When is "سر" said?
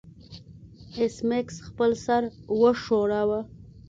2.05-2.21